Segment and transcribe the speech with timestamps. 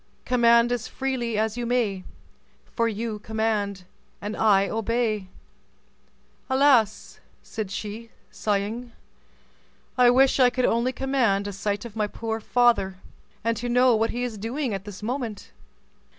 [0.25, 2.03] Command as freely as you may,
[2.75, 3.83] For you command
[4.19, 5.27] and I obey."
[6.49, 8.93] "Alas!" said she, sighing;
[9.99, 12.97] "I wish I could only command a sight of my poor father,
[13.43, 15.51] and to know what he is doing at this moment."